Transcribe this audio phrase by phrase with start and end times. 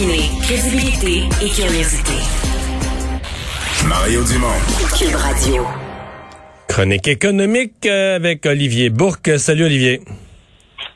[0.00, 2.12] Combiner crédibilité et curiosité.
[3.86, 4.46] Mario Dumont.
[4.98, 5.66] Cube Radio.
[6.68, 9.32] Chronique économique euh, avec Olivier Bourque.
[9.36, 10.00] Salut Olivier.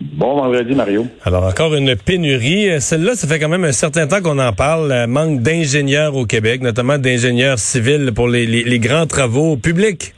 [0.00, 1.06] Bon vendredi, Mario.
[1.22, 2.70] Alors, encore une pénurie.
[2.70, 4.90] Euh, Celle-là, ça fait quand même un certain temps qu'on en parle.
[4.90, 10.14] Euh, Manque d'ingénieurs au Québec, notamment d'ingénieurs civils pour les, les- les grands travaux publics.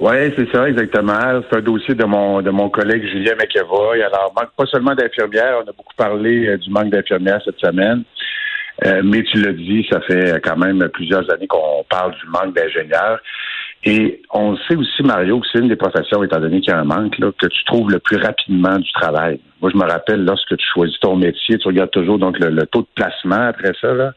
[0.00, 1.42] Oui, c'est ça, exactement.
[1.50, 4.02] C'est un dossier de mon de mon collègue Julien McEvoy.
[4.02, 8.04] Alors, manque pas seulement d'infirmières, on a beaucoup parlé euh, du manque d'infirmières cette semaine.
[8.86, 12.54] Euh, mais tu l'as dit, ça fait quand même plusieurs années qu'on parle du manque
[12.54, 13.20] d'ingénieurs.
[13.84, 16.80] Et on sait aussi, Mario, que c'est une des professions, étant donné qu'il y a
[16.80, 19.38] un manque, là, que tu trouves le plus rapidement du travail.
[19.60, 22.82] Moi, je me rappelle, lorsque tu choisis ton métier, tu regardes toujours donc le, taux
[22.82, 23.92] de placement après ça.
[23.92, 24.12] Là.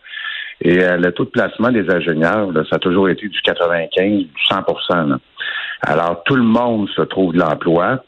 [0.61, 4.19] Et euh, le taux de placement des ingénieurs, là, ça a toujours été du 95,
[4.19, 5.19] du 100 là.
[5.85, 8.03] Alors, tout le monde se trouve de l'emploi.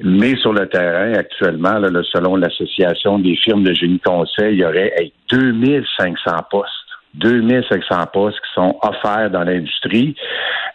[0.00, 4.64] Mais sur le terrain, actuellement, là, selon l'Association des firmes de génie conseil, il y
[4.64, 6.72] aurait hey, 2500 postes.
[7.14, 10.14] 2500 postes qui sont offerts dans l'industrie.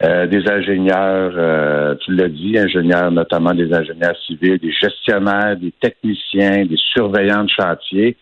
[0.03, 5.71] Euh, des ingénieurs, euh, tu l'as dit, ingénieurs, notamment des ingénieurs civils, des gestionnaires, des
[5.79, 8.17] techniciens, des surveillants de chantier.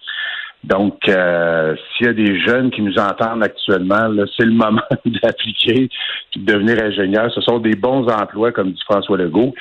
[0.63, 4.81] Donc, euh, s'il y a des jeunes qui nous entendent actuellement, c'est le moment
[5.23, 5.89] d'appliquer
[6.35, 7.31] de devenir ingénieur.
[7.33, 9.53] Ce sont des bons emplois, comme dit François Legault.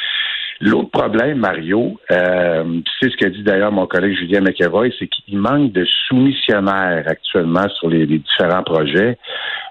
[0.62, 5.38] L'autre problème, Mario, euh, c'est ce qu'a dit d'ailleurs mon collègue Julien McEvoy, c'est qu'il
[5.38, 9.16] manque de soumissionnaires actuellement sur les, les différents projets.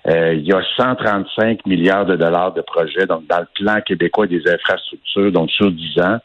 [0.08, 4.26] Euh, il y a 135 milliards de dollars de projets donc dans le plan québécois
[4.26, 6.18] des infrastructures, donc sur 10 ans,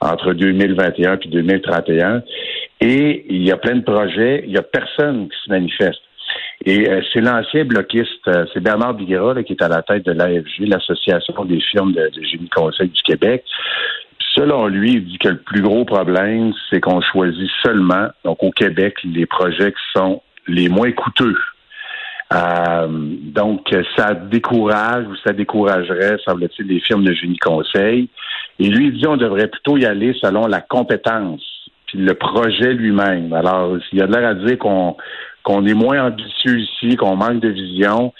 [0.00, 2.22] entre 2021 et 2031.
[2.80, 6.00] Et il y a plein de projets, il y a personne qui se manifeste.
[6.64, 10.12] Et euh, c'est l'ancien bloquiste, euh, c'est Bernard Biguera qui est à la tête de
[10.12, 13.44] l'AFG, l'Association des firmes de, de génie conseil du Québec.
[14.34, 18.50] Selon lui, il dit que le plus gros problème, c'est qu'on choisit seulement, donc au
[18.50, 21.36] Québec, les projets qui sont les moins coûteux.
[22.32, 28.08] Euh, donc, ça décourage ou ça découragerait, semble-t-il, les firmes de génie conseil.
[28.58, 31.42] Et lui, il dit on devrait plutôt y aller selon la compétence,
[31.86, 33.32] puis le projet lui-même.
[33.32, 34.96] Alors, il y a de l'air à dire qu'on
[35.46, 38.12] qu'on est moins ambitieux ici, qu'on manque de vision.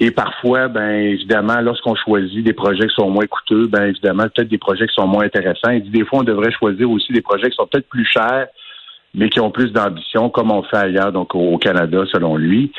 [0.00, 4.48] Et parfois, ben évidemment, lorsqu'on choisit des projets qui sont moins coûteux, ben évidemment, peut-être
[4.48, 5.72] des projets qui sont moins intéressants.
[5.72, 8.48] Dit des fois, on devrait choisir aussi des projets qui sont peut-être plus chers,
[9.14, 12.70] mais qui ont plus d'ambition, comme on fait ailleurs, donc au Canada, selon lui.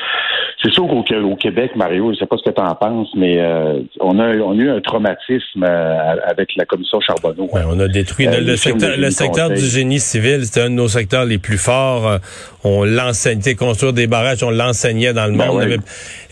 [0.62, 3.08] C'est sûr qu'au au Québec, Mario, je ne sais pas ce que tu en penses,
[3.14, 7.48] mais euh, on, a, on a eu un traumatisme euh, avec la commission Charbonneau.
[7.52, 10.46] Ouais, on a détruit Euh, le, secteur, le secteur du génie civil.
[10.46, 12.08] C'était un de nos secteurs les plus forts.
[12.08, 12.18] Euh,
[12.64, 15.56] On l'enseignait, construire des barrages, on l'enseignait dans le Ben monde.
[15.62, 15.76] ouais.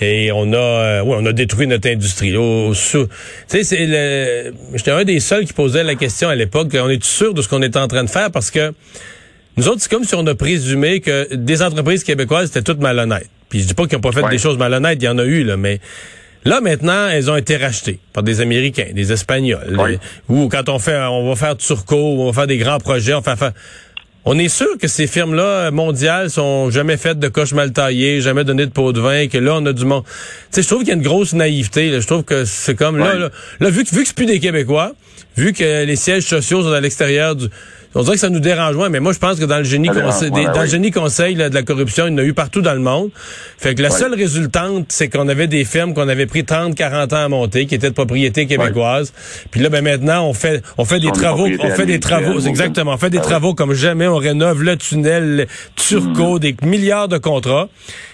[0.00, 2.34] Et on a, euh, ouais, on a détruit notre industrie.
[2.36, 3.06] au sous-
[3.46, 4.54] sais, c'est le.
[4.74, 6.68] J'étais un des seuls qui posait la question à l'époque.
[6.82, 8.30] On est sûr de ce qu'on est en train de faire?
[8.32, 8.72] Parce que
[9.58, 13.28] nous autres, c'est comme si on a présumé que des entreprises québécoises étaient toutes malhonnêtes.
[13.54, 14.30] Puis je dis pas qu'ils n'ont pas fait Ouais.
[14.30, 15.78] des choses malhonnêtes, il y en a eu, là, mais
[16.44, 19.76] là, maintenant, elles ont été rachetées par des Américains, des Espagnols.
[19.78, 20.00] Ouais.
[20.28, 23.20] Ou quand on fait, on va faire Turco, on va faire des grands projets, on
[23.20, 23.52] va faire...
[24.24, 28.20] On est sûr que ces firmes-là euh, mondiales sont jamais faites de coches mal taillées,
[28.22, 30.02] jamais donné de pot de vin, que là, on a du monde.
[30.04, 30.10] Tu
[30.50, 31.90] sais, je trouve qu'il y a une grosse naïveté.
[31.90, 32.00] là.
[32.00, 34.40] Je trouve que c'est comme là, là, là, vu que vu que c'est plus des
[34.40, 34.94] Québécois,
[35.36, 37.46] vu que les sièges sociaux sont à l'extérieur du.
[37.96, 39.88] On dirait que ça nous dérange moins, mais moi je pense que dans le génie
[39.88, 42.22] conseil, des- ben dans le génie conseil là, de la corruption, il y en a
[42.24, 43.10] eu partout dans le monde.
[43.58, 47.12] Fait que la seule résultante, c'est qu'on avait des firmes qu'on avait pris 30, 40
[47.12, 49.12] ans à monter, qui étaient de propriété québécoise.
[49.50, 52.94] Puis là, ben maintenant, on fait, on fait des travaux, on fait des travaux, exactement,
[52.94, 55.46] on fait des Ah travaux comme jamais, on rénove le tunnel,
[55.76, 57.68] Turco, des milliards de contrats.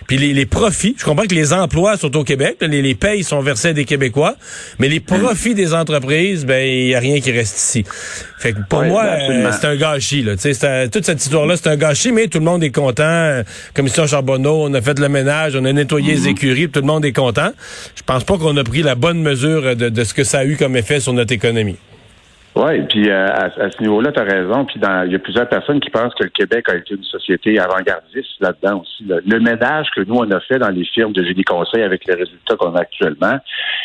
[0.07, 3.23] Puis les, les profits, je comprends que les emplois sont au Québec, les, les payes
[3.23, 4.35] sont versées à des Québécois,
[4.81, 7.85] mais les profits des entreprises, ben il y a rien qui reste ici.
[8.39, 10.23] Fait que pour moi, ben, c'est un gâchis.
[10.23, 10.33] Là.
[10.33, 13.03] Un- toute cette histoire-là, c'est un gâchis, mais tout le monde est content.
[13.05, 13.43] Euh,
[13.75, 16.19] Commission Charbonneau, on a fait le ménage, on a nettoyé Mhm.
[16.19, 17.51] les écuries, puis tout le monde est content.
[17.97, 20.45] Je pense pas qu'on a pris la bonne mesure de, de ce que ça a
[20.45, 21.77] eu comme effet sur notre économie.
[22.57, 24.65] Oui, puis euh, à, à ce niveau-là, tu as raison.
[24.65, 27.61] Puis il y a plusieurs personnes qui pensent que le Québec a été une société
[27.61, 29.05] avant-gardiste là-dedans aussi.
[29.07, 29.19] là.
[29.25, 32.15] Le ménage que nous, on a fait dans les firmes de génie conseil avec les
[32.15, 33.39] résultats qu'on a actuellement,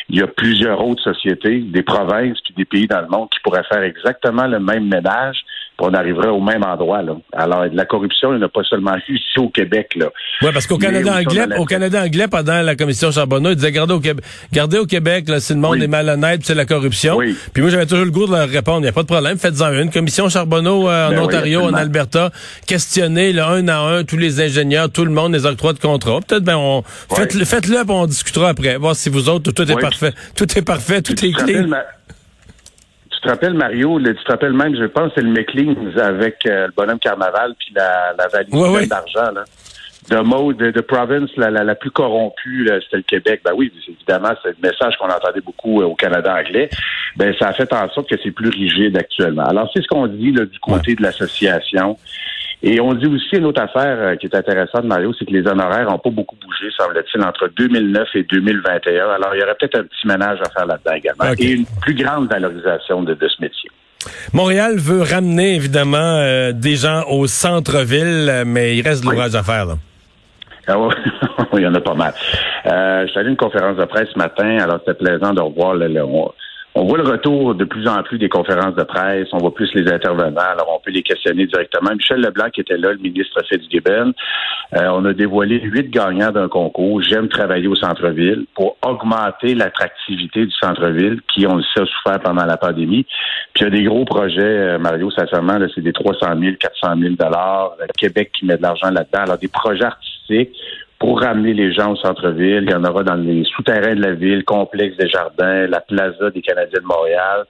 [0.09, 3.39] il y a plusieurs autres sociétés, des provinces puis des pays dans le monde qui
[3.43, 5.37] pourraient faire exactement le même ménage,
[5.79, 7.01] on arriverait au même endroit.
[7.01, 7.13] Là.
[7.33, 9.91] Alors, de la corruption, il n'y en a pas seulement eu ici au Québec.
[9.95, 10.07] Là.
[10.41, 13.71] Oui, parce qu'au Canada anglais, la- au Canada anglais, pendant la commission Charbonneau, ils disaient
[13.71, 14.23] gardez au Québec,
[14.53, 15.83] gardez au Québec, là, si le monde Oui.
[15.83, 17.17] est malhonnête, c'est la corruption.
[17.17, 17.35] Oui.
[17.53, 19.37] Puis moi, j'avais toujours le goût de leur répondre, il n'y a pas de problème,
[19.37, 19.89] faites-en une.
[19.91, 21.73] Commission Charbonneau euh, en Ben oui, Ontario, en.
[21.73, 22.31] Alberta,
[22.67, 26.19] questionnez là, un à un tous les ingénieurs, tout le monde, les octrois de contrat.
[26.25, 26.83] Peut-être, ben, on,
[27.15, 30.13] faites-le, faites-le, puis on discutera après, voir si vous autres, tout est parfait.
[30.35, 31.67] Tout est parfait, tout est clean.
[33.25, 36.67] Te rappelles, Mario, le- tu te rappelles même, je pense, c'est le McLean avec euh,
[36.67, 38.87] le bonhomme carnaval puis la, la valise Ouais, pleine ouais.
[38.87, 39.31] d'argent.
[39.33, 39.43] Là.
[40.11, 43.41] de mode de, province la, la, plus corrompue, c'était le Québec.
[43.43, 46.69] Ben oui, évidemment, c'est le message qu'on entendait beaucoup euh, au Canada anglais.
[47.17, 49.45] Ben ça a fait en sorte que c'est plus rigide actuellement.
[49.45, 51.97] Alors c'est ce qu'on dit là, du côté de l'association.
[52.63, 55.45] Et on dit aussi une autre affaire euh, qui est intéressante, Mario, c'est que les
[55.45, 59.09] honoraires n'ont pas beaucoup bougé, semble-t-il, entre 2009 et 2021.
[59.09, 61.25] Alors, il y aurait peut-être un petit ménage à faire là-dedans également.
[61.37, 63.69] Et une plus grande valorisation de, ce métier.
[64.33, 69.43] Montréal veut ramener, évidemment, euh, des gens au centre-ville, mais il reste de l'ouvrage à
[69.43, 69.65] faire.
[69.65, 69.75] Là.
[70.67, 70.93] Ah oui,
[71.53, 72.13] il y en a pas mal.
[72.65, 75.41] Euh, je suis allé à une conférence de presse ce matin, alors c'était plaisant de
[75.41, 76.31] revoir le, le on
[76.83, 79.89] voit le retour de plus en plus des conférences de presse, on voit plus les
[79.89, 81.91] intervenants, alors on peut les questionner directement.
[81.95, 84.13] Michel Leblanc qui était là, le ministre Fitzgibbon,
[84.75, 90.45] euh, on a dévoilé huit gagnants d'un concours J'aime travailler au centre-ville pour augmenter l'attractivité
[90.45, 93.05] du centre-ville qui, on le sait, a souffert pendant la pandémie.
[93.53, 96.99] Puis il y a des gros projets, euh, Mario, sincèrement, c'est des 300 000, 400
[96.99, 97.71] 000 dollars.
[97.97, 99.21] Québec qui met de l'argent là-dedans.
[99.21, 100.51] Alors des projets artistiques
[100.99, 102.63] pour ramener les gens au centre-ville.
[102.67, 106.29] Il y en aura dans les souterrains de la ville, complexe des jardins, la plaza
[106.31, 107.45] des Canadiens de Montréal.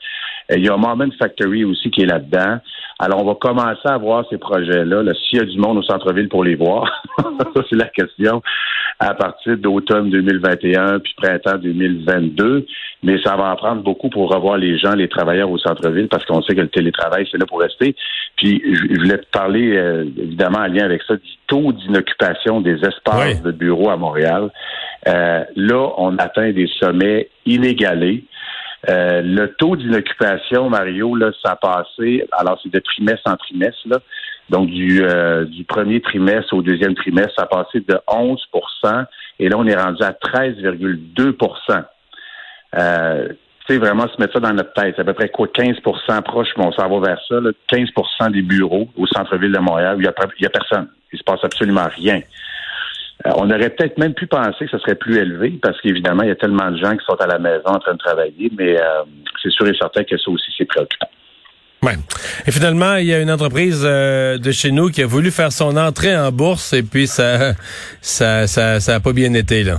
[0.52, 2.60] Euh, il y a Moment Factory aussi qui est là-dedans.
[3.00, 5.04] Alors, on va commencer à voir ces projets-là.
[5.04, 8.42] Là, S'il y a du monde au centre-ville pour les voir, ça c'est la question,
[9.00, 12.66] à partir d'automne 2021 puis printemps 2022.
[13.04, 16.26] Mais ça va en prendre beaucoup pour revoir les gens, les travailleurs au centre-ville, parce
[16.26, 17.96] qu'on sait que le télétravail, c'est là pour rester.
[18.38, 22.80] Puis, je voulais te parler, euh, évidemment, en lien avec ça, du taux d'inoccupation des
[22.84, 24.52] espaces de bureaux à Montréal.
[25.08, 28.24] Euh, là, on atteint des sommets inégalés.
[28.90, 33.82] Euh, le taux d'inoccupation, Mario, là, ça a passé, alors c'est de trimestre en trimestre,
[33.88, 34.00] là,
[34.50, 39.06] donc du, euh, du premier trimestre au deuxième trimestre, ça a passé de 11%
[39.40, 41.84] et là, on est rendu à 13,2%
[42.78, 43.30] euh,
[43.68, 44.94] tu sais, vraiment se mettre ça dans notre tête.
[44.96, 48.32] C'est à peu près quoi, 15% proche, mais on s'en va vers ça, là, 15%
[48.32, 50.88] des bureaux au centre-ville de Montréal, où il n'y a, a personne.
[51.12, 52.22] Il se passe absolument rien.
[53.26, 56.30] Euh, on aurait peut-être même pu penser que ce serait plus élevé parce qu'évidemment, il
[56.30, 58.80] y a tellement de gens qui sont à la maison en train de travailler, mais
[58.80, 59.04] euh,
[59.42, 61.08] c'est sûr et certain que ça aussi, c'est préoccupant.
[61.82, 61.96] Ouais.
[62.48, 65.52] Et finalement, il y a une entreprise euh, de chez nous qui a voulu faire
[65.52, 67.54] son entrée en bourse et puis ça
[68.02, 69.78] ça ça, ça a pas bien été là.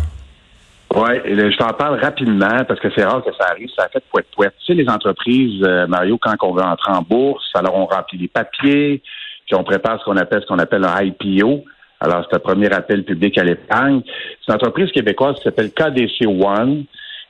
[0.94, 3.68] Oui, je t'en parle rapidement parce que c'est rare que ça arrive.
[3.76, 4.54] Ça a fait poète poète.
[4.60, 8.28] Tu sais, les entreprises, Mario, quand on veut entrer en bourse, alors on remplit les
[8.28, 9.02] papiers,
[9.46, 11.64] puis on prépare ce qu'on appelle ce qu'on appelle un IPO.
[12.00, 14.02] Alors, c'est un premier appel public à l'épargne.
[14.06, 16.84] C'est une entreprise québécoise qui s'appelle KDC One.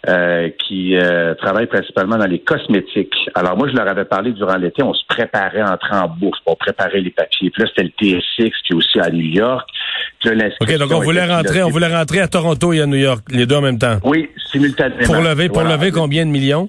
[0.08, 3.16] Euh, qui euh, travaille principalement dans les cosmétiques.
[3.34, 6.38] Alors moi, je leur avais parlé durant l'été, on se préparait à entrer en bourse
[6.44, 7.50] pour préparer les papiers.
[7.50, 9.68] Puis là, c'était le TSX qui est aussi à New York.
[10.24, 13.46] OK, donc on voulait rentrer, on voulait rentrer à Toronto et à New York, les
[13.46, 13.98] deux en même temps.
[14.04, 15.02] Oui, simultanément.
[15.04, 16.68] Pour lever, pour lever combien de millions?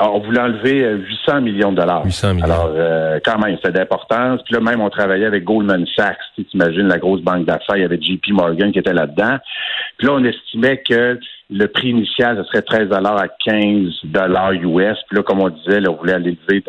[0.00, 2.04] Ah, on voulait enlever 800 euh, millions de dollars.
[2.04, 2.44] 800 millions.
[2.44, 4.40] Alors, euh, quand même, c'est d'importance.
[4.44, 6.18] Puis là, même, on travaillait avec Goldman Sachs.
[6.36, 7.76] Tu imagines la grosse banque d'affaires.
[7.76, 9.38] Il y avait JP Morgan qui était là-dedans.
[9.96, 11.18] Puis là, on estimait que
[11.50, 14.98] le prix initial, ce serait 13 dollars à 15 dollars US.
[15.08, 16.62] Puis là, comme on disait, là, on voulait aller lever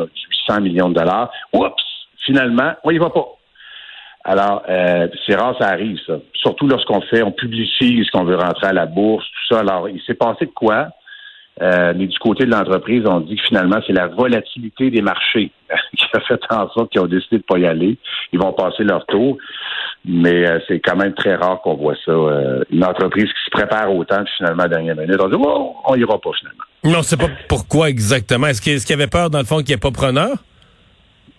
[0.49, 1.31] 800 millions de dollars.
[1.53, 1.83] Oups!
[2.25, 3.27] Finalement, on y va pas.
[4.23, 6.17] Alors, euh, c'est rare, ça arrive, ça.
[6.33, 9.61] Surtout lorsqu'on fait, on publicise qu'on veut rentrer à la bourse, tout ça.
[9.61, 10.89] Alors, il s'est passé de quoi?
[11.61, 15.51] Euh, mais du côté de l'entreprise, on dit que finalement, c'est la volatilité des marchés
[15.97, 17.97] qui a fait en sorte qu'ils ont décidé de ne pas y aller.
[18.31, 19.37] Ils vont passer leur tour.
[20.05, 22.11] Mais euh, c'est quand même très rare qu'on voit ça.
[22.11, 25.75] Euh, une entreprise qui se prépare autant, finalement, à la dernière minute, on dit oh,
[25.85, 26.63] on ira pas finalement.
[26.85, 28.47] Non, c'est pas pourquoi exactement.
[28.47, 30.37] Est-ce qu'il y avait peur, dans le fond, qu'il n'y ait pas preneur?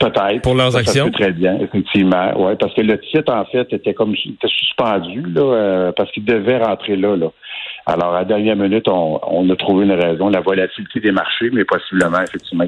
[0.00, 0.40] Peut-être.
[0.40, 1.04] Pour leurs actions?
[1.04, 2.32] Ça très bien, effectivement.
[2.40, 6.56] Ouais, parce que le titre, en fait, était comme était suspendu, là, parce qu'il devait
[6.56, 7.28] rentrer là, là.
[7.84, 11.64] Alors, à la dernière minute, on, a trouvé une raison, la volatilité des marchés, mais
[11.64, 12.64] possiblement, effectivement,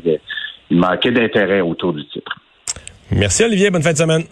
[0.71, 2.37] il manquait d'intérêt autour du titre.
[3.11, 3.71] Merci, Olivier.
[3.71, 4.25] Bonne fin de semaine.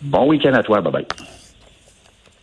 [0.00, 0.80] Bon week-end à toi.
[0.80, 1.06] Bye bye.